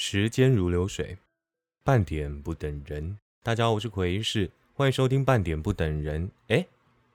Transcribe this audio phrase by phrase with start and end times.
[0.00, 1.18] 时间如流水，
[1.82, 3.18] 半点不等人。
[3.42, 6.30] 大家好，我是奎士，欢迎收听半点不等人。
[6.46, 6.64] 诶，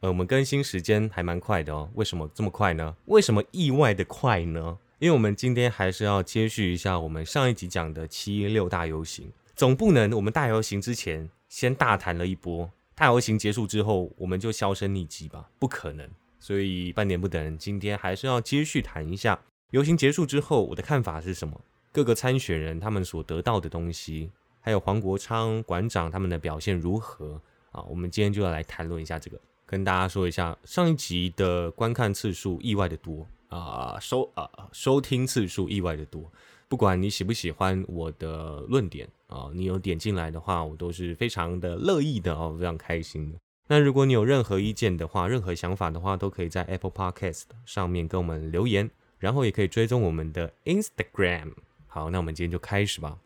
[0.02, 1.90] 呃，我们更新时间还蛮快的哦。
[1.96, 2.94] 为什么这么快呢？
[3.06, 4.78] 为什么意外的快呢？
[5.00, 15.50] 因为我们今天还是要接续一下我们上一集讲的七六大游行，总不能我们大游行之前先大谈了一波，大游行结束之后我们就销声匿迹吧？
[15.58, 16.06] 不可能。
[16.38, 19.40] 所以半点不等人，今天还是要接续谈一下
[19.70, 21.62] 游行结束之后我的看法是什么，
[21.94, 27.40] 各个参选人他们所得到的东西，还有黄国昌馆长他们的表现如何
[27.72, 27.84] 啊？
[27.84, 36.30] 我们今天就要来谈论一下这个，跟大家说一下上一集的观看次数意外的多啊，收啊收听次数意外的多。
[36.68, 43.38] 不管你喜不喜欢我的论点啊，你有点进来的话，我都是非常的乐意的哦，非常开心的。
[43.68, 48.90] 那如果你有任何意见的话，任何想法的话，都可以在 Apple Podcast 上面跟我们留言，
[49.20, 51.54] 然后也可以追踪我们的 Instagram。
[51.94, 53.20] 好，那我们今天就开始吧。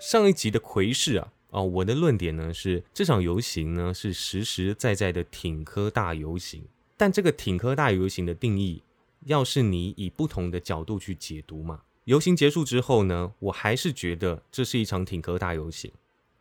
[0.00, 8.82] 上一集的魁士啊，哦，我的论点呢是这场游行呢是实实在在的挺科大游行，但这个挺科大游行的定义，
[9.26, 11.82] 要是你以不同的角度去解读嘛。
[12.06, 15.92] 游行结束之后呢，我还是觉得这是一场挺科大游行。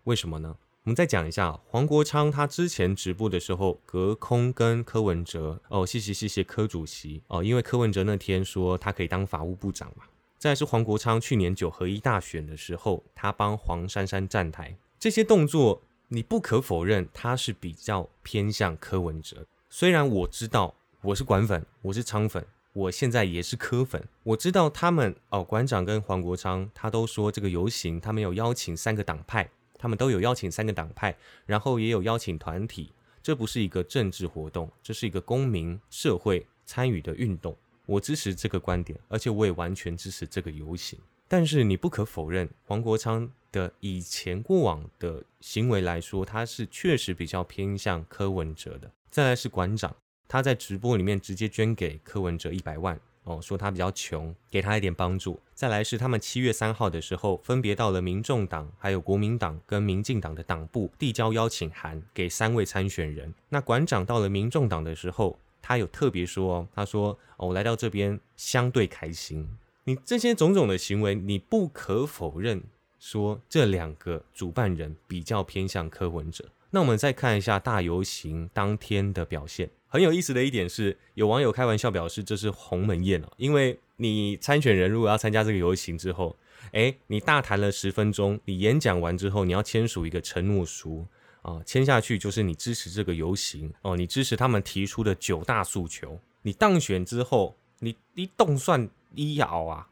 [0.05, 0.57] 为什么呢？
[0.85, 10.03] 我们再讲一下黄国昌他之前直播的时候，隔空跟柯文哲哦，谢谢谢谢柯主席哦，因为柯文哲那天说他可以当法务部长嘛。
[10.37, 19.47] 再是黄国昌去年九合一大选的时候，他帮黄珊珊站台，这些动作你不可否认他是比较偏向柯文哲。
[19.71, 22.45] 虽然我知道我是管粉，我是昌粉。
[22.73, 37.55] 我现在也是柯粉，我知道他们哦，馆长跟黄国昌他都说这个游行，他们有邀请三个党派，他们都有邀请三个党派，然后也有邀请团体，这不是一个政治活动，这是一个公民社会参与的运动。
[37.85, 40.99] 我支持这个观点，而且我也完全支持这个游行。
[41.27, 48.91] 但是你不可否认，黄国昌的以前过往的行为来说，他是确实比较偏向柯文哲的。
[49.09, 49.95] 再来是馆长。
[50.27, 55.39] 他在直播里面直接捐给柯文哲一百万哦，说他比较穷，给他一点帮助。
[55.53, 63.33] 再来是他们七月三号的时候，分别到了民众党、还有国民党跟民进党的党部递交邀请函给三位参选人。
[63.49, 69.47] 那馆长到了民众党的时候，他有特别说，他说哦，我来到这边相对开心。
[69.85, 72.63] 你这些种种的行为，你不可否认
[72.99, 76.45] 说这两个主办人比较偏向柯文哲。
[76.75, 79.69] 那我们再看一下大游行当天的表现。
[79.87, 86.35] 很有意思的一点是，有网友开玩笑表示这是鸿门宴哦，因为你参选人如果要参加这个游行之后，
[86.73, 91.07] 哎，你大谈了十分钟，你演讲完之后，你要签署一个承诺书
[91.43, 96.19] 啊，签下去就是你支持这个游行哦，你支持他们提出的九大诉求。
[96.41, 99.87] 你当选之后，你一动算一咬啊，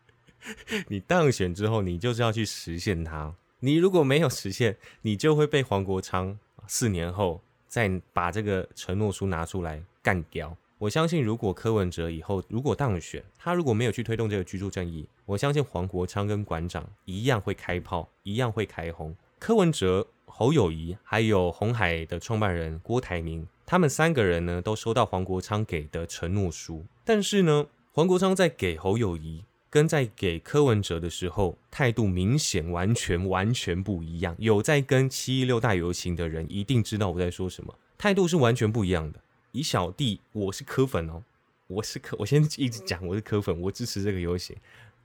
[0.88, 3.34] 你当选之后，你就是要去实现它。
[3.60, 7.40] 你如果没有实现，你就会被黄国昌四年后。
[7.68, 10.56] 再把这个承诺书拿出来干掉。
[10.78, 19.14] 我相信，如果柯文哲以后如果当选，他如果没有去推动这个居住正义，我相信黄国昌跟馆长一样会开炮，一样会开轰。
[19.38, 29.44] 柯文哲、侯友谊还有红海的创办人郭台铭，他们三个人呢都收到黄国昌给的承诺书，但是呢，黄国昌在给侯友谊。
[29.68, 34.34] 跟在给柯文哲的时候态度明显完全完全不一样。
[34.38, 39.20] 有在跟七一六大游行的人一定知道我在说什么，态度是完全不一样的。
[39.52, 41.22] 以小弟我是柯粉哦，
[41.66, 44.56] 我是柯，我先一直讲我是柯粉，我支持这个游行。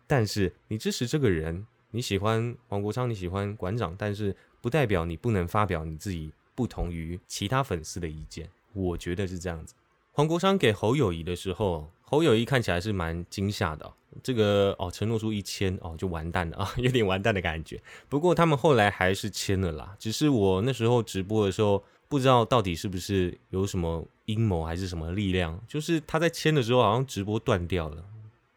[0.07, 8.49] 但是你支持这个人，你喜欢黄国昌，你喜欢馆长，但是不代表你不能发表你自己不同于其他粉丝的意见。
[8.73, 9.73] 我觉得是这样子。
[10.11, 13.93] 黄国昌给侯友谊的时候，侯友谊看起来是蛮惊吓的。
[14.23, 17.81] 这个哦，承诺书一签哦，就完蛋了啊，有点完蛋的感觉。
[18.09, 19.95] 不过他们后来还是签了啦。
[19.97, 28.03] 只是我那时候直播的时候，不知道到底是不是有什么阴谋还是什么力量，就是他在签的时候好像直播断掉了。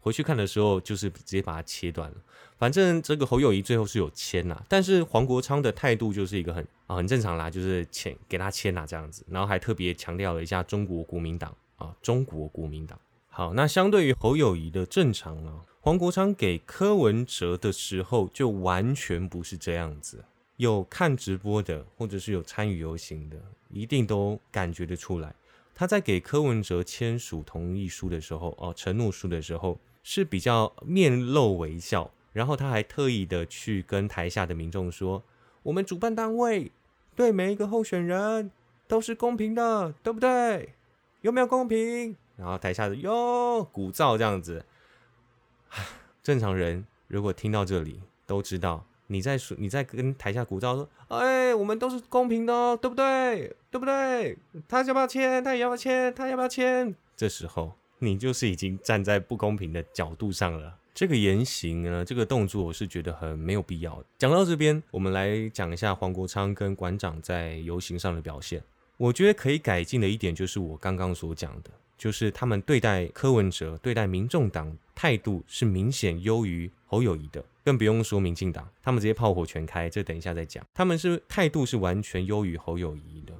[0.00, 2.16] 回去看的时候，就是直接把它切断了。
[2.58, 12.98] 反正这个侯友谊最后是有签呐，但是黄国昌的态度就是一个很啊很正常啦，就是签给他签呐这样子，然后还特别强调了一下中国国民党啊，中国国民党。
[13.36, 20.24] 好，那相对于侯友谊的正常啊，黄国昌给柯文哲的时候就完全不是这样子。
[20.58, 23.36] 有看直播的，或者是有参与游行的，
[23.70, 25.34] 一定都感觉得出来，
[25.74, 35.20] 他在给柯文哲签署同意书的时候，哦，承诺书的时候是比较面露微笑，然后他还特意的去跟台下的民众说
[35.64, 36.70] ：“我们主办单位
[37.16, 38.52] 对每一个候选人
[38.86, 40.68] 都是公平的，对不对？
[41.22, 44.64] 有没有公平？”然后台下的哟鼓噪这样子。
[46.22, 53.54] 正常人如果听到这里，都知道你在说你在跟台下鼓噪说：“哎，我们都是公平的哦，对不对？
[53.70, 54.38] 对不对？
[54.66, 55.42] 他要不要签？
[55.44, 56.14] 他也要不要签？
[56.14, 60.78] 他要不要签？”这时候你就是已经站在不公平的角度上了。
[60.94, 64.02] 这个言行呢，这个动作我是觉得很没有必要。
[64.16, 68.62] 讲到这边，我们来讲一下黄国昌跟馆长在游行上的表现。
[68.96, 79.88] 我觉得可以改进的一点就是我刚刚所讲的，就是他们对待柯文哲、对待民众党态度是明显优于侯友谊的，更不用说民进党，他们直接炮火全开。
[79.88, 83.34] 这等一下再讲，他们是态度是完全优于侯友谊的。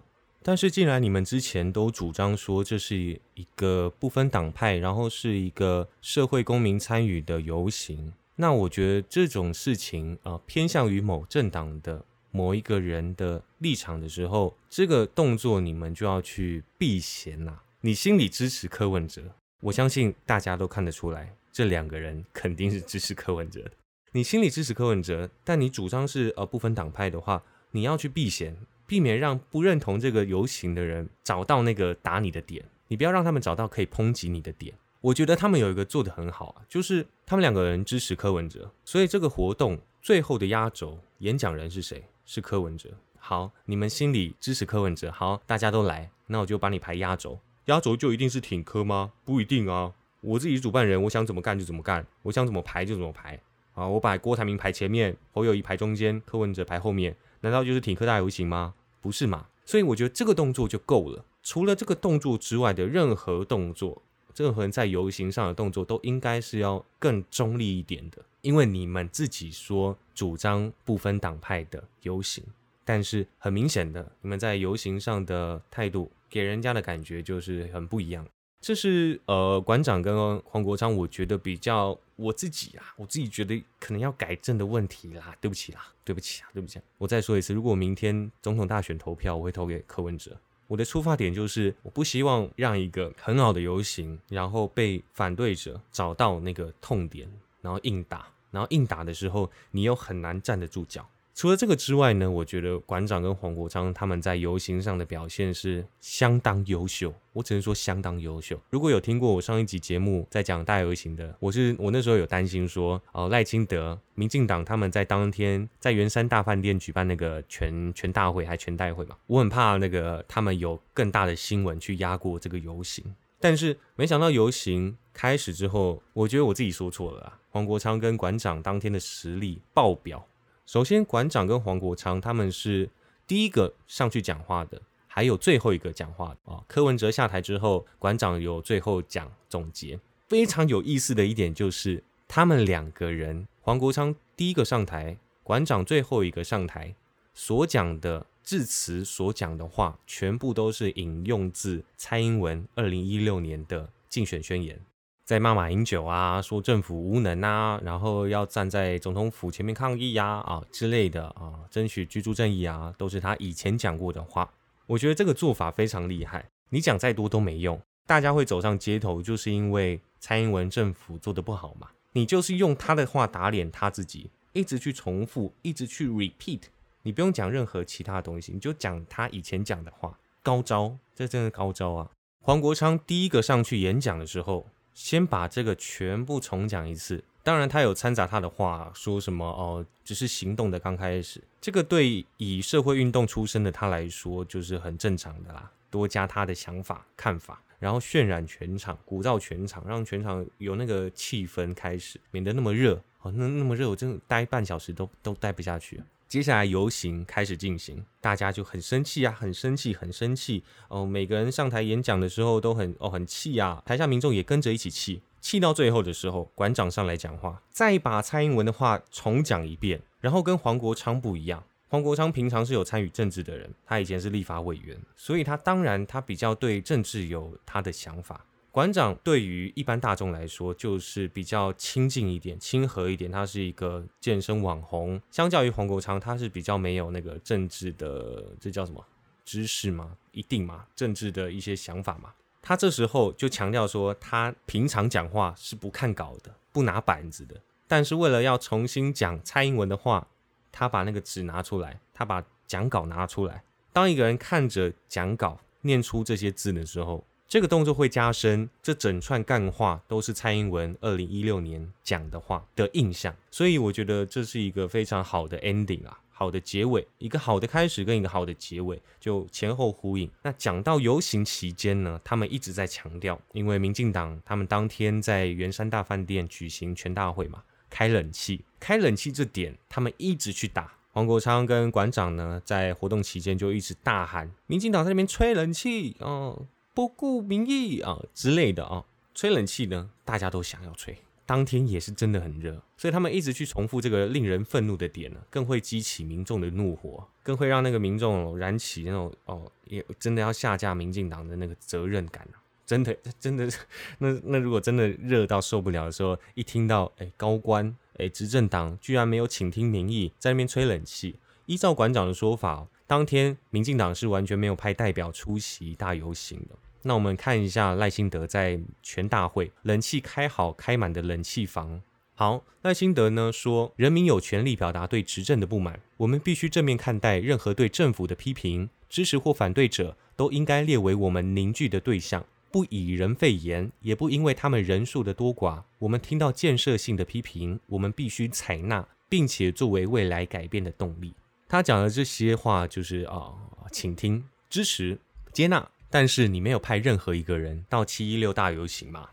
[0.47, 2.97] 但是，既然你们之前都主张说这是
[3.35, 17.61] 一个不分党派，然后是一个社会公民参与的游行，那我觉得这种事情啊，偏向于某政党的某一个人的立场的时候，这个动作你们就要去避嫌呐。
[17.87, 19.21] 你心里支持柯文哲，
[19.61, 23.73] 我相信大家都看得出来，这两个人肯定是支持柯文哲的。
[24.13, 27.43] 你心里支持柯文哲，但你主张是呃不分党派的话，
[27.73, 28.57] 你要去避嫌。
[28.87, 34.75] 避免让不认同这个游行的人找到那个打你的点，你不要让他们找到可以抨击你的点。
[35.03, 42.03] 我觉得他们有一个做得很好啊，就是他们两个人支持柯文哲，所以这个活动最后的压轴演讲人是谁？
[42.25, 42.89] 是柯文哲。
[43.19, 47.39] 好，你们心里支持柯文哲，好，大家都来，那我就帮你排压轴。
[47.66, 49.12] 压轴就一定是挺科吗？
[49.25, 49.93] 不一定啊。
[50.20, 53.38] 我自己是主办人，我想怎么干就怎么干，我想怎么排就怎么排。
[53.75, 57.16] 啊，我把郭台铭排前面，侯友谊排中间，柯文哲排后面。
[57.40, 58.75] 难道就是挺科大游行吗？
[59.00, 59.46] 不是嘛？
[59.64, 61.25] 所以我觉得这个动作就够了。
[61.43, 64.00] 除了这个动作之外的任何动作，
[64.37, 68.22] 任何人在游行上的动作都应该是要更中立一点的。
[68.40, 72.43] 因为你们自己说主张不分党派的游行，
[72.84, 78.27] 但是很明显的，你们在游行上的态度给人家的感觉就是很不一样。
[78.61, 85.33] 这是呃馆长跟黄国昌，我觉得比较我自己啊，我自己觉得可能要改正的问题啦。
[85.41, 86.81] 对不起啦，对不起啊，对不起。
[86.99, 90.37] 我再说一次，如果明天总统大选投票，我会投给柯文哲。
[90.67, 101.09] 我的出发点就是，我不希望让一个很好的游行，然后被反对者找到那个痛点，然后硬打，然后硬打的时候，你又很难站得住脚。
[101.35, 108.57] 除了这个之外呢，我觉得馆长跟黄国昌他们在游行上的表现是相当优秀，我只能说相当优秀。
[108.71, 123.05] 如果有听过我上一集节目在讲大游行的，我是我那时候有担心说，哦赖清德、民进党他们在当天在圆山大饭店举办那个全全大会还全代会嘛，我很怕那个他们有更大的新闻去压过这个游行。
[123.41, 130.25] 但是没想到游行开始之后，我觉得我自己说错了啊，黄国昌跟馆长当天的实力爆表。
[130.66, 132.88] 首先，馆长跟黄国昌他们是
[133.26, 136.64] 第一个上去讲话的，还有最后一个讲话的啊。
[136.66, 140.00] 柯文哲下台之后，馆长有最后讲总结。
[140.26, 146.94] 非常有意思的一点就是，他们两个人，黄国昌第一个上台，馆长最后一个上台，
[147.34, 154.81] 所讲的致辞、所讲的话，全部都是引用自蔡英文二零一六年的竞选宣言。
[155.25, 164.52] 在骂马英九啊，说政府无能啊，然后要站在总统府前面抗议呀啊之类的啊，争取居住正义啊，都是他以前讲过的话。
[164.85, 166.45] 我觉得这个做法非常厉害。
[166.69, 171.88] 你讲再多都没用，大家会走上街头，就是因为蔡英文政府做的不好嘛。
[172.12, 176.61] 你就是用他的话打脸他自己，一直去重复，一直去 repeat。
[177.02, 180.19] 你不用讲任何其他东西，你就讲他以前讲的话。
[180.43, 182.11] 高招，这真的高招啊！
[182.43, 184.66] 黄国昌第一个上去演讲的时候。
[184.95, 187.23] 先把这个全部重讲一次。
[187.43, 191.43] 当然，他有掺杂他的话，说什么哦，只是行动的刚开始。
[191.61, 195.71] 这个对以社会运动出身的他来说，就是很正常的啦。
[195.91, 203.01] 多加他的想法、看法，然后渲染全场，鼓噪全场，让全场有那个气氛开始，免得那么热。
[203.21, 206.03] 哦，那那么热，我真的待半小时都都待不下去。
[206.28, 211.07] 接下来游行开始进行，大家就很生气啊，很生气，很生气哦。
[211.07, 221.62] 每个人上台演讲的时候都很哦很气啊，台下民众也跟着一起气，气到最后的时候，馆长上来讲话，再把蔡英文的话重讲一遍，然后跟黄国昌不一样。
[221.88, 228.45] 黄国昌平常是有参与政治的人，他以前是立法委员，所以他当然他比较对政治有他的想法。
[228.75, 233.31] 馆长对于一般大众来说，就是比较亲近一点、亲和一点。
[233.31, 239.00] 他是一个健身网红，相较于黄国昌，他是比较没有那个政治的，这叫什么
[239.45, 240.16] 知识吗？
[240.33, 240.87] 一定吗？
[240.97, 242.35] 政治的一些想法嘛。
[242.61, 247.54] 他这时候就强调说，他平常讲话是不看稿的，不拿板子的。
[247.87, 250.26] 但是为了要重新讲蔡英文的话，
[250.73, 253.62] 他把那个纸拿出来，他把讲稿拿出来。
[253.93, 270.29] 当一个人看着讲稿念出这些字的时候，这个动作会加深这整串干话都是蔡英文二零一六年讲的话的印象，所以我觉得这是一个非常好的 ending 啊，好的结尾，一个好的开始跟一个好的结尾就前后呼应。
[270.43, 280.95] 那讲到游行期间呢，他们一直在强调，因为民进党他们当天在圆山大饭店举行全大会嘛，开冷气，开冷气这点他们一直去打。
[281.13, 286.67] 黄国昌跟馆长呢，在活动期间就一直大喊，民进党在那边吹冷气哦。
[286.95, 291.19] 不顾民意啊之类的啊，吹冷气呢，大家都想要吹。
[291.47, 302.57] 当天也是真的很热，所以他们一直去重复这个令人愤怒的点呢，更会激起民众的怒火，更会让那个民众燃起那种哦，也真的要下架民进党的那个责任感啊！
[302.87, 303.69] 真的，真的，
[304.19, 316.76] 那那如果真的热到受不了的时候，一听到哎高官哎执政党居然没有倾听民意，在那边吹冷气，依照馆长的说法，当天民进党是完全没有派代表出席大游行的。
[317.02, 322.00] 那我们看一下赖清德在全大会冷气开好开满的冷气房。
[322.34, 335.82] 好，赖清德呢说，人民有权利表达对执政的不满，我们必须正面看待任何对政府的批评，支持或反对者都应该列为我们凝聚的对象，不以人废言，也不因为他们人数的多寡。
[336.00, 341.34] 我们听到建设性的批评，我们必须采纳，并且作为未来改变的动力。
[341.75, 343.52] 他讲的这些话就是啊，
[343.90, 345.19] 请听、支持、
[345.52, 345.90] 接纳。
[346.09, 349.31] 但是你没有派任何一个人到七一六大游行嘛？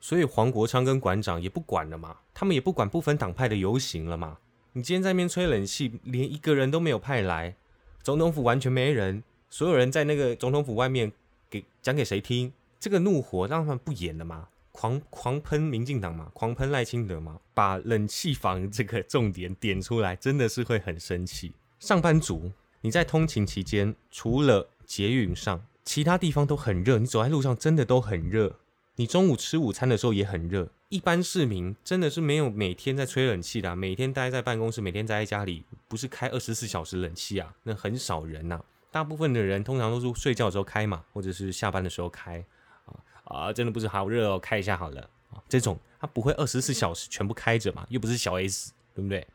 [0.00, 4.38] 所以黄国昌跟馆长也不管了嘛，他们也不管不分党派的游行了嘛。
[4.72, 7.54] 你今天在那边吹冷气，连一个人都没有派来，
[8.02, 11.12] 总统府完全没人，所有人在那个总统府外面
[11.48, 12.52] 给讲给谁听？
[12.80, 14.48] 这个怒火让他们不演了嘛？
[14.72, 16.28] 狂狂喷民进党嘛？
[16.34, 17.38] 狂喷赖清德嘛？
[17.54, 21.52] 把冷气房这个重点点出来，真的是会很生气。
[21.84, 22.50] 上班族
[22.80, 25.66] 你在通勤期间，除了捷运上。
[25.84, 28.56] 其他地方都很热，你走在路上真的都很热。
[28.96, 30.70] 你中午吃午餐的时候也很热。
[30.88, 37.54] 一般市民真的是没有每天在吹冷气的，每天待在办公室，每天待在家里，不是开二十四小时冷气啊？
[37.64, 38.58] 那很少人呐。
[38.90, 42.42] 大部分的人通常都是睡觉的时候开嘛，或者是下班的时候开。
[42.86, 45.02] 啊啊，真的不是好热哦，开一下好了。
[45.30, 49.26] 啊，这种它不会二十四小时全部开着嘛，又不是小 S，对不对？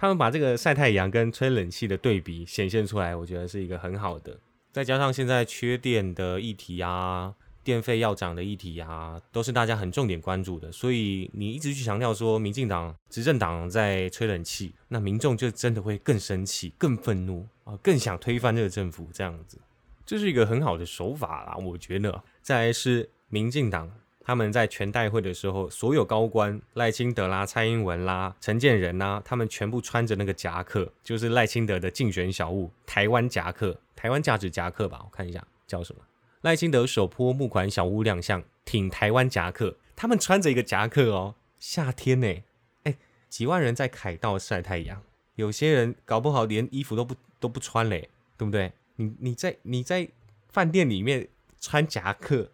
[0.00, 4.34] 他们把这个晒太阳跟吹冷气的对比显现出来，我觉得是一个很好的。
[4.72, 10.72] 再加上现在缺电的议题啊，电费要涨的议题啊，都是大家很重点关注的。
[10.72, 19.06] 所以你一直去强调说民进党执政党在吹冷气，那民众就真的会更生气、更愤怒啊，更想推翻这个政府。
[19.12, 19.58] 这样子，
[20.06, 22.22] 这是一个很好的手法啦，我觉得。
[22.40, 23.92] 再来是民进党。
[24.22, 35.00] 他们在全代会的时候，所有高官赖清德啦、蔡英文啦、陈建仁呐，他们全部穿着那个夹克，就是赖清德的竞选小物——台湾夹克、台湾价值夹克吧？
[35.04, 36.02] 我看一下叫什么？
[36.42, 39.76] 赖清德首波募款小屋亮相，挺台湾夹克。
[39.96, 42.42] 他们穿着一个夹克哦，夏天呢，
[42.84, 42.96] 哎，
[43.28, 45.02] 几万人在凯道晒太阳，
[45.34, 48.72] 有些人搞不好连衣服都不都不穿嘞，对不对？
[48.96, 50.08] 你你在你在
[50.50, 52.52] 饭店里面穿夹克，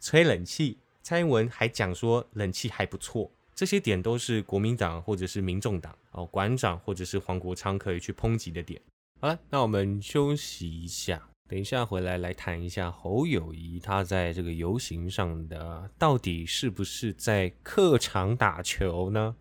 [0.00, 0.78] 吹冷气。
[1.06, 8.82] 蔡英文还讲说冷气还不错，这些点都是国民党或者是民众党哦，馆长或者是黄国昌可以去抨击的点。
[9.20, 19.36] 好了，那我们休息一下，等一下回来来谈一下侯友谊他在这个游行上的到底是不是在客场打球呢？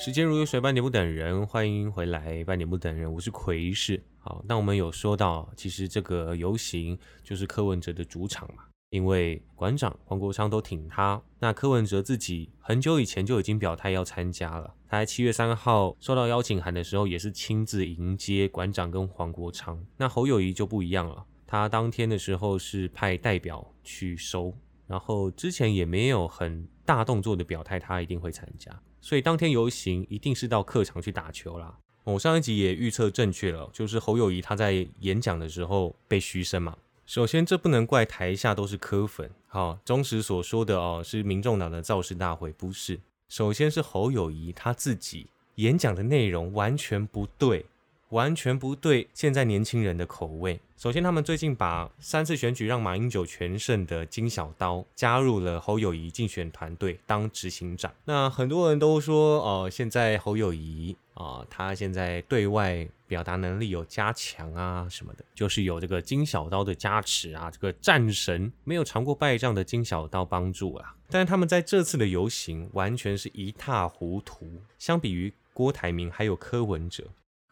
[0.00, 4.02] 时间如流水，半点不等人，欢迎回来，半点不等人，我是奎士。
[4.18, 19.84] 好，那我们有说到，其实这个游行就是柯文哲的主场嘛，因为馆长黄国昌都挺他，那柯文哲自己很久以前就已经表态要参加了，他在七月三号收到邀请函的时候，也是亲自迎接馆长跟黄国昌。
[19.98, 28.74] 那侯友谊就不一样了，他当天的时候是派代表去收，然后之前也没有很大动作的表态，他一定会参加。
[29.00, 31.78] 所以当天游行一定是到客场去打球啦。
[32.04, 36.76] 我上一集也预测正确了，就是侯友谊他在演讲的时候被嘘声嘛。
[37.06, 43.00] 首先这不能怪台下都是柯粉，好，忠实所说的哦是民众党的造势大会，不是。
[43.28, 45.26] 首先是侯友谊他自己
[45.56, 47.66] 演讲的内容完全不对。
[48.10, 50.60] 完全不对现在年轻人的口味。
[50.76, 57.92] 首先，他们最近把三次选举让马英九全胜的金小刀加入了侯友谊竞选团队当执行长。
[58.04, 70.96] 那很多人都说，哦，现在侯友谊啊，他现在对外表达能力有加强啊什么的，就是有这个金小刀的加持啊，这个战神没有尝过败仗的金小刀帮助啊。
[71.10, 74.62] 但是他们在这次的游行完全是一塌糊涂。
[74.78, 77.04] 相比于郭台铭还有柯文哲。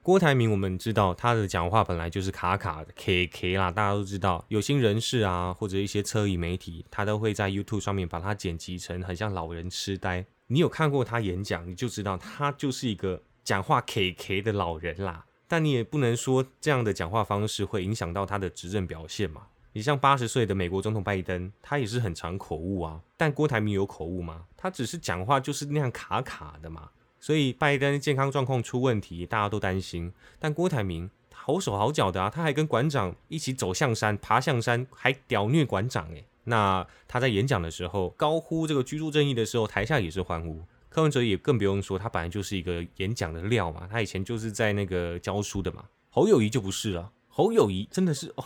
[0.09, 4.43] 郭台铭我们知道他的讲话本来就是卡卡的，K K 啦，大家都知道。
[4.49, 10.25] 有心人士啊，或者一些车椅媒体，他都会在 YouTube 上面把它剪辑成很像老人痴呆。
[10.47, 15.27] 你有看过他演讲，你就知道他就是一个讲话 K K 的老人啦。
[15.47, 19.43] 但你也不能说这样的讲话方式会影响到他的执政表现嘛。
[19.75, 22.99] 你像八十岁的美国总统拜登，他也是很常口误啊。
[23.19, 24.47] 但郭台铭有口误吗？
[24.57, 26.89] 他只是讲话就是那样卡卡的嘛。
[27.21, 30.13] 所以拜登健康状况出问题，大家都担心。
[30.39, 36.25] 但郭台铭好手好脚的啊，他还跟馆长一起走象山、爬象山，还屌虐馆长诶。
[36.45, 40.63] 那他在演讲的时候高呼这个居住正义的时候，台下也是欢呼。
[40.89, 45.85] 柯文哲也更不用说，他本来就是一个演讲的料嘛，他以前就是在那个教书的嘛。
[46.11, 48.45] 侯友谊就不是了，侯友谊真的是哦。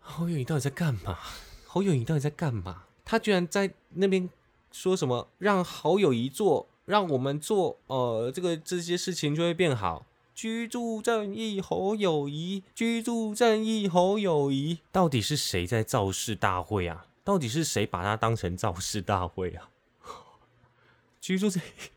[0.00, 1.18] 侯友谊到底在干嘛？
[1.66, 2.84] 侯友谊到底在干嘛？
[3.04, 4.28] 他居然在那边
[4.70, 6.68] 说什么让侯友谊做？
[6.88, 10.06] 让我们做，呃，这个这些事情就会变好。
[10.34, 17.06] 居住正义侯友谊，居住正义侯友谊，到底是谁在造势大会啊？
[17.22, 19.68] 到底是谁把他当成造势大会啊？
[21.20, 21.90] 居住正义，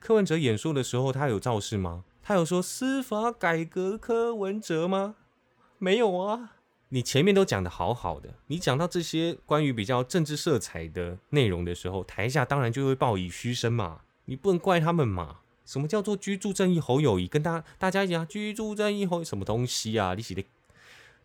[0.00, 2.04] 柯文哲演说的时候，他有造势吗？
[2.22, 5.16] 他有说司法改革柯文哲吗？
[5.76, 6.52] 没有啊。
[6.88, 14.00] 你前面都讲的好好的，你讲到这些关于比较政治色彩的内容的时候，台下当然就会报以嘘声嘛。
[14.26, 15.38] 你不能怪他们嘛？
[15.64, 17.28] 什么叫做居住正义侯友谊？
[17.28, 20.14] 跟大大家讲居住正义侯什么东西啊？
[20.14, 20.44] 你写的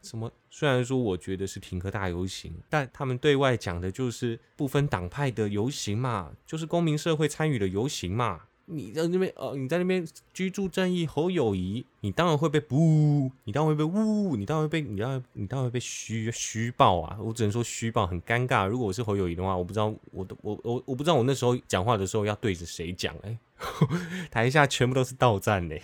[0.01, 0.31] 什么？
[0.49, 8.43] 虽然说我觉得是停课大游行，但他们对外讲的就是不分党派的游行嘛，就是公民社会参与的游行嘛。
[8.69, 17.17] 你在那边呃，你在那边居住正义侯友谊，你当然会被不，你当然会被呜，你当然会被，你当然你当然会被虚虚报啊！
[17.21, 18.67] 我只能说虚报很尴尬。
[18.67, 23.37] 如果我是侯友谊的话，我不知道我的我我我不知道我那时候讲话的时候要对着谁讲哎，
[24.29, 25.81] 台下全部都是倒赞嘞。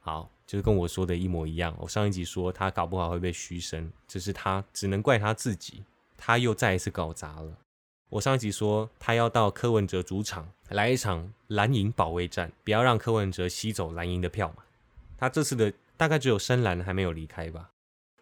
[0.00, 1.74] 好，就是跟我说的一模一样。
[1.78, 5.82] 我上一集说他搞不好会被虚声，这是他只能怪他自己，
[6.18, 7.56] 他又再一次搞砸了。
[8.10, 14.62] 我上一集说他要到柯文哲主场来一场蓝营保卫战，不要让柯文哲吸走蓝营的票嘛。
[15.18, 17.70] 他这次的大概只有深蓝还没有离开吧。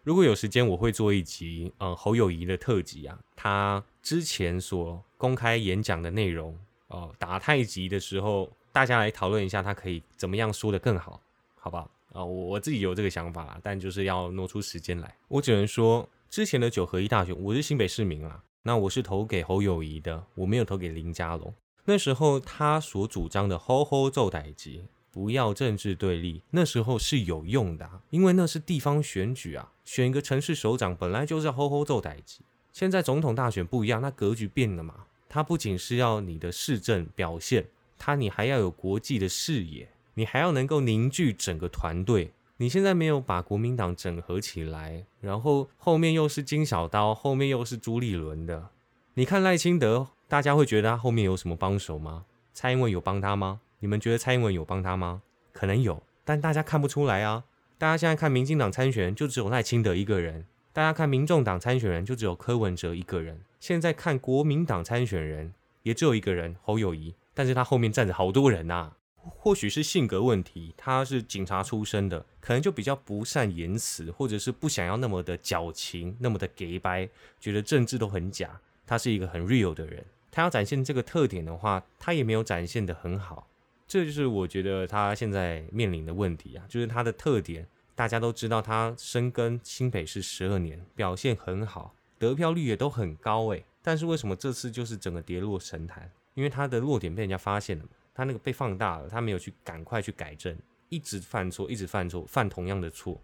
[0.03, 11.21] 如果有时间，我会做一集嗯侯友谊的特辑啊，他之前所公开演讲的内容哦，打太极的时候，大家来讨论一下他可以怎么样说的更好，
[11.55, 11.89] 好不好？
[12.13, 15.15] 啊，我我自己有这个想法，但就是要挪出时间来。
[15.27, 18.43] 我只能说，之前的九合一大选，我是新北市民啊。
[18.65, 21.53] 那我是投给侯友谊的，我没有投给林佳龙。
[21.83, 32.39] 那时候他所主张的“吼吼奏歹级”，不要政治对立，那时候是有用的，因为那是地方选举啊，选一个城市首长本来就是要“吼吼奏歹级”。
[32.71, 37.67] 现在总统大选不一样，那格局变了嘛，他不仅是要你的市政表现，
[37.99, 42.31] 他你还要有国际的视野，你还要能够凝聚整个团队。
[42.57, 48.69] 你现在没有把国民党整合起来，然后后面又是金小刀，后面又是朱立伦的。
[49.15, 52.25] 你看赖清德，大家会觉得他后面有什么帮手吗？
[52.53, 53.61] 蔡英文有帮他吗？
[53.79, 55.23] 你们觉得蔡英文有帮他吗？
[55.51, 57.43] 可能有，但大家看不出来啊。
[57.77, 63.41] 大家现在看民进党参选人，就只有赖清德一个人；大家看民众党参选人，就只有柯文哲一个人。
[63.59, 68.93] 现在看国民党参选人，也只有一个人侯友谊，但是他后面站着好多人呐。
[69.29, 77.09] 或许是性格问题，他是警察出身的，可能就比较不善言辞，或者是不想要那么的矫情，那么的给掰，
[77.39, 78.59] 觉得政治都很假。
[78.85, 83.47] 他是一个很 real 的人，他要展现这个特点的话，他也没有展现的很好。
[83.87, 93.63] 这就是我觉得他现在面临的问题啊，就是他的特点，大家都知道他深耕新北市十二年，表现很好，得票率也都很高诶。
[93.81, 96.11] 但是为什么这次就是整个跌落神坛？
[96.33, 97.89] 因为他的弱点被人家发现了嘛。
[98.13, 100.55] 他那个被放大了，他没有去赶快去改正，
[100.89, 103.19] 一直犯错，一直犯错，犯同样的错。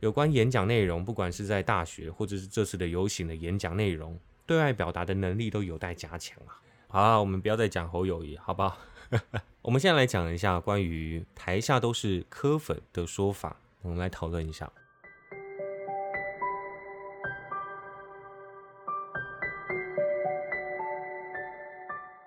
[0.00, 6.60] 有关演讲内容，不管是在大学或者是这次的游行的演讲内容，对外表达的能力都有待加强啊。
[6.88, 8.78] 好，我们不要再讲侯友谊，好不好？
[9.62, 14.70] 我们现在来讲一下关于台下都是科粉的说法，我们来讨论一下。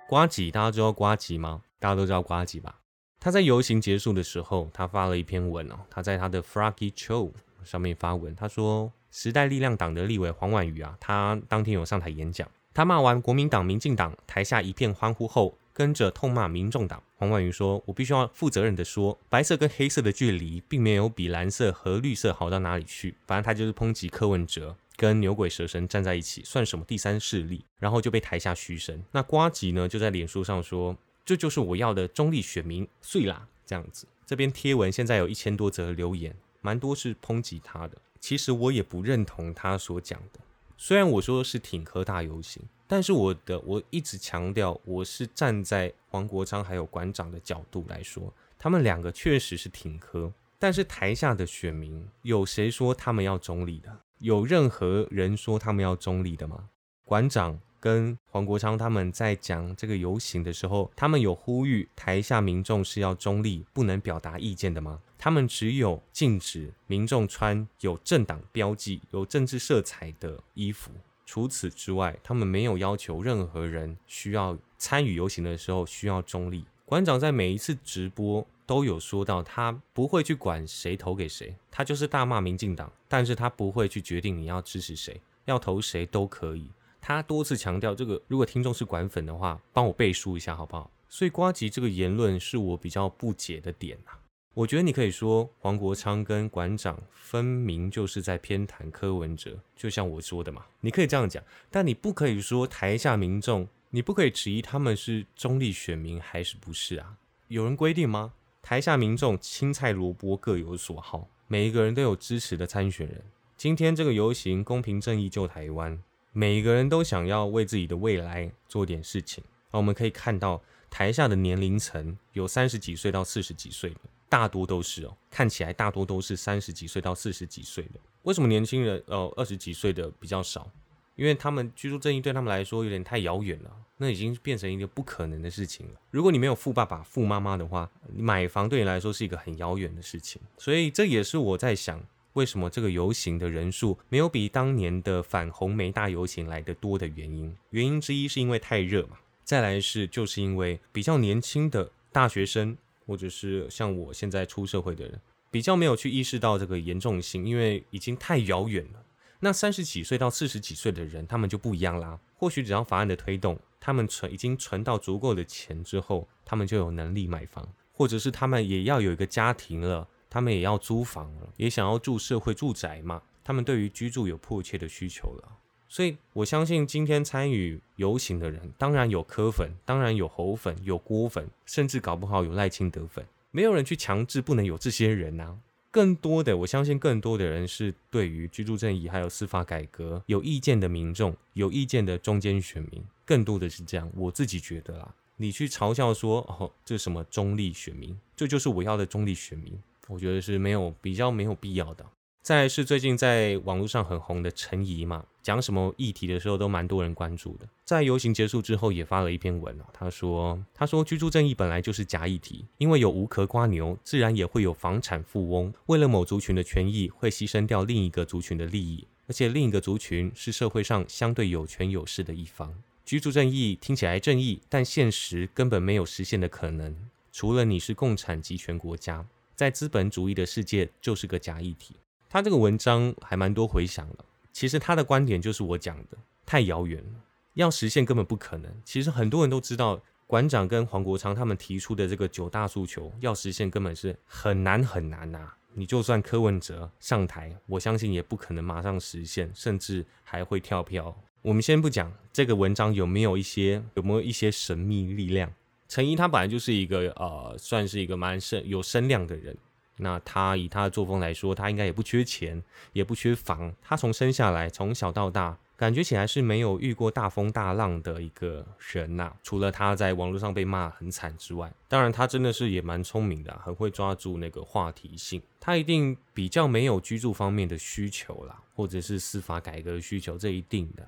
[0.09, 1.61] 瓜吉，大家知道瓜吉吗？
[1.79, 2.79] 大家都知道瓜吉吧？
[3.19, 5.75] 他在游行结束的时候，他发了一篇文哦。
[5.89, 7.31] 他在他的 Froggy Show
[7.63, 12.47] 上面发文，他说：“时代力量党的立委黄婉瑜啊，他当天有上台演讲。
[12.73, 17.01] 他骂完国民党、民进党，台下一片欢呼后，跟着痛骂民众党。
[17.15, 23.17] 黄婉瑜说：‘我必须要负责任的说，白色跟黑色的距离，并没有比蓝色和绿色好到哪里去。
[23.25, 27.65] 反正他就是抨击柯文哲跟牛鬼蛇神站在一起，算什么第三势力？
[27.79, 29.03] 然后就被台下嘘声。
[29.11, 30.95] 那瓜吉呢，就在脸书上说。”
[31.27, 33.49] 这就是我要的中立选民，碎啦！
[33.65, 34.07] 这样子。
[34.25, 37.97] 这边贴文现在有一千多则留言，蛮多是抨击他的。
[38.21, 40.39] 其实我也不认同他所讲的。
[40.77, 50.31] 虽然我说是挺科大游行，但是我的我一直强调，我是站在黄国昌还有馆长的角度来说，他们两个确实是挺科。
[50.57, 53.99] 但是台下的选民有谁说他们要中立的？
[54.19, 56.69] 有任何人说他们要中立的吗？
[57.03, 64.99] 馆长跟黄国昌他们在讲这个游行的时候，他们有呼吁台下民众是要中立，不能表达意见的吗？
[65.17, 70.91] 他们只有禁止民众穿有政党标记、有政治色彩的衣服。
[71.25, 76.63] 除此之外，他们没有要求任何人需要参与游行的时候需要中立。
[76.85, 86.69] 馆长在每一次直播都有说到，他不会去管谁投给谁，他就是大骂民进党，但是他不会去决定你要支持谁，要投谁都可以。
[87.07, 90.91] 他多次强调这个，如果听众是管粉的话，帮我背书一下好不好？
[91.07, 94.19] 所以瓜吉这个言论是我比较不解的点啊。
[94.53, 101.41] 我觉得你可以说黄国昌跟馆长分明就是在偏袒柯文哲，就像我说的嘛，你可以这样讲，
[101.71, 107.15] 但你不可以说台下民众，你不可以质疑他们是中立选民还是不是啊？
[107.47, 108.33] 有人规定吗？
[108.61, 113.23] 台下民众青菜萝卜各有所好，每一个人都有支持的参选人。
[113.55, 116.03] 今天这个游行公平正义救台湾，
[116.37, 119.43] 每一个人都想要为自己的未来做点事情。
[119.71, 123.91] 我们可以看到台下的年龄层有三十几岁到四十几岁。
[124.29, 127.99] 大多都是哦，看起来大多都是三十几岁到四十几岁的。
[128.21, 130.69] 为什么年轻人呃二十几岁的比较少？
[131.15, 135.93] 因为他们居住正义对他们来说有点太遥远了，那已经变成一个不可能的事情了。
[136.11, 140.39] 如果你没有富爸爸、富妈妈的话，买房对你来说是一个很遥远的事情。
[140.59, 142.05] 所以这也是我在想，
[142.37, 147.55] 为什么这个游行的人数没有比当年的反红梅大游行来的多的原因。
[147.71, 152.77] 原因之一是因为太热嘛，再来是就是因为比较年轻的大学生。
[153.07, 159.01] 或者是像我现在出社会的人，比较没有去意识到这个严重性，因为已经太遥远了。
[159.39, 162.19] 那三十几岁到四十几岁的人，他们就不一样啦。
[162.35, 173.19] 或许只要法案的推动，他们存已经存到足够的钱之后，他们就有能力买房，或者是他们也要有一个家庭了，他们也要租房了，也想要住社会住宅嘛。
[173.43, 175.57] 他们对于居住有迫切的需求了。
[175.89, 183.25] 所以我相信，今天参与游行的人，当然有柯粉，当然有侯粉，有郭粉，甚至搞不好有赖清德粉。
[183.49, 185.57] 没有人去强制不能有这些人呐。
[185.89, 194.07] 更多的，我相信更多的人是对于居住正义还有司法改革有意见的民众，有意见的中间选民，更多的是这样。
[194.13, 199.73] 我自己觉得啦，你去嘲笑说哦，这什么中立选民，这就是我要的中立选民，
[200.07, 202.05] 我觉得是没有比较没有必要的。
[202.41, 207.67] 再是最近在网络上很红的陈怡嘛，讲什么议题的时候都蛮多人关注的。
[207.83, 222.73] 在游行结束之后，也发了一篇文啊，他说：“他说居住正义本来就是假议题，因为有无壳瓜牛，自然也会有房产富翁，为了某族群的权益，会牺牲掉另一个族群的利益，而且另一个族群是社会上相对有权有势的一方。
[223.03, 226.95] 居住正义听起来正义，但现实根本没有实现的可能。
[227.33, 229.25] 除了你是共产集权国家，
[229.57, 231.97] 在资本主义的世界就是个假议题。”
[232.29, 234.23] 他这个文章还蛮多回响的。
[234.53, 237.19] 其实他的观点就是我讲的，太遥远了，
[237.55, 238.71] 要实现根本不可能。
[238.85, 245.53] 其实很多人都知道，馆长跟黄国昌他们提出的这个九大诉求，要实现根本是很难很难呐。
[245.73, 251.15] 你就算柯文哲上台，我相信也不可能马上实现，甚至还会跳票。
[251.43, 255.53] 我们先不讲这个文章有没有一些有没有一些神秘力量。
[255.87, 259.55] 陈怡他本来就是一个呃，算是一个蛮声有声量的人。
[259.99, 262.61] 那他以他的作风来说，他应该也不缺钱，
[262.93, 263.73] 也不缺房。
[263.81, 269.33] 他从生下来，从小到大，感觉起来是没有遇过大风大浪的一个人呐。
[269.41, 275.41] 除了他在网络上被骂很惨之外，当然他真的是也蛮聪明的，很会抓住那个话题性。
[275.59, 281.07] 他一定比较没有居住方面的需求啦，或者是司法改革需求，这一定的。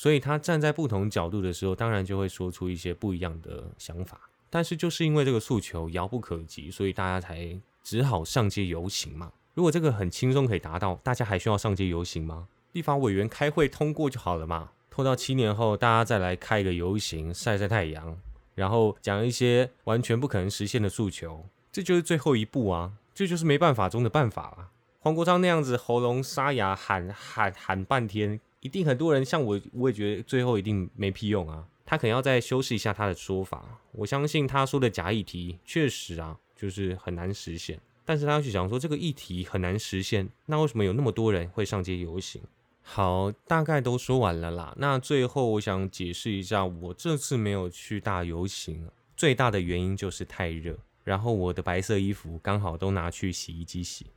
[0.00, 4.18] 所以他站在不同角度的时候，当然就会说出一些不一样的想法。
[4.48, 7.60] 但是就是因为这个诉求遥不可及，所以大家才。
[7.82, 9.32] 只好上街游行嘛。
[9.54, 12.46] 如果这个很轻松可以达到，大家还需要上街游行吗？
[12.72, 14.70] 立法委员开会通过就好了嘛。
[14.90, 18.18] 拖到七年后，大家再来开一个游行，晒晒太阳，
[18.54, 22.92] 然后讲一些完全不可能实现的诉求，这就是最后一步啊！
[23.14, 24.68] 这就是没办法中的办法了。
[24.98, 31.66] 黄国昌那样子喉咙沙哑喊喊喊半天，一定很多人像我，我也觉得最后一定没屁用啊。
[31.84, 33.80] 他可能要再修饰一下他的说法。
[33.92, 36.38] 我相信他说的假议题确实啊。
[36.60, 42.42] 就是很难实现，但是他要去讲说这个议题很难实现，那为什么有那么多人会上街游行？
[42.82, 44.74] 好，大概都说完了啦。
[44.76, 50.76] 那最后我想解释一下，我这次没有去大游行，最大的原因就是太热。
[51.02, 54.08] 然后我的白色衣服刚好都拿去洗衣机洗。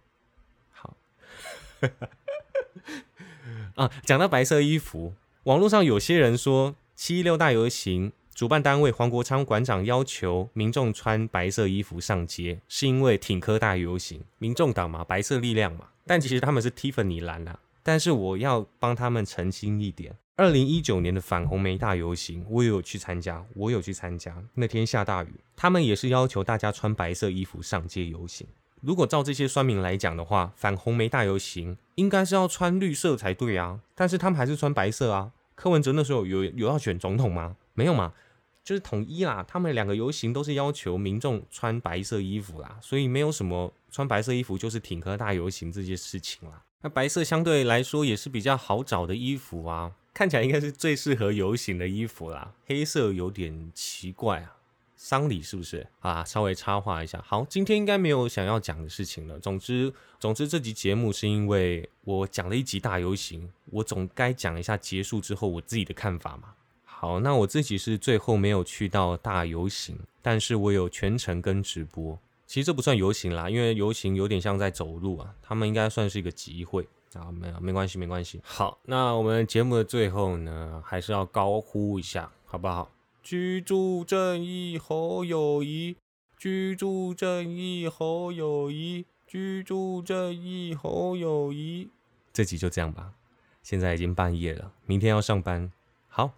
[0.69, 0.97] 好，
[3.75, 15.89] 啊，讲到白色衣服，网络上有些人说七一六大游行主办单位黄国昌馆长要求民众穿白色衣服上街，是因为挺科大游行，民众党嘛，白色力量嘛。
[16.05, 17.59] 但其实他们是 Tiffany 蓝啊。
[17.81, 24.41] 但是我要帮他们澄清一点，二零一九年的反红梅大游行，我也有去参加，我有去参加。
[24.53, 28.47] 那天下大雨，他们也是要求大家穿白色衣服上街游行。
[28.81, 35.32] 如果照这些酸民来讲的话，反红梅大游行应该是要穿绿色才对啊，但是他们还是穿白色啊。
[35.56, 37.56] 柯文哲那时候有有要选总统吗？
[37.73, 38.13] 没有嘛，
[38.63, 39.45] 就是统一啦。
[39.47, 46.63] 他们两个游行都是要求民众穿白色衣服啦，所以没有什么穿白色衣服就是挺科大游行这件事情啦。
[46.82, 52.53] 那白色相对来说也是比较好找的衣服啊，看起来应该是最适合游行的衣服啦。
[52.65, 54.56] 黑色有点奇怪啊，
[55.04, 56.24] 丧礼是不是啊？
[56.24, 59.38] 稍微插话一下，好，今天应该没有想要讲的事情了。
[59.38, 66.54] 总之，总之这集节目是因为我讲了一集大游行，我总该讲一下结束之后我自己的看法嘛。
[66.86, 72.18] 好，那我自己是最后没有去到大游行，但是我有全程跟直播。
[72.48, 78.39] 其实这不算游行啦，因为游行有点像在走路啊，他们应该算是一个集会啊，没有，没关系，没关系。
[78.46, 82.89] 好，那我们节目的最后呢，还是要高呼一下，好不好？
[83.23, 85.95] 居住正义好友谊，
[86.38, 91.89] 居住正义好友谊，居住正义好友谊。
[92.33, 93.13] 这集就这样吧，
[93.62, 95.71] 现在已经半夜了，明天要上班。
[96.09, 96.33] 好，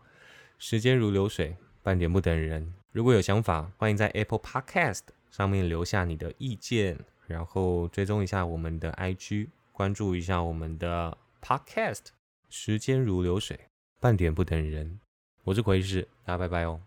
[0.60, 2.72] 时间如流水，半点不等人。
[2.92, 5.02] 如果有想法，欢迎在 Apple Podcast。
[5.32, 12.06] 上面留下你的意见，然后追踪一下我们的 IG，关注一下我们的 Podcast。
[12.48, 13.60] 时间如流水，
[14.00, 15.00] 半点不等人。
[15.46, 16.82] 我是奎师，大家拜拜哦。